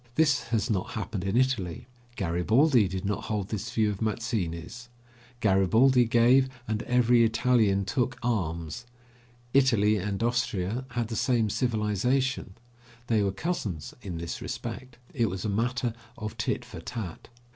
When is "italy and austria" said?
9.53-10.85